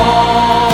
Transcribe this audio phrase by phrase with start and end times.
[0.06, 0.73] Oh.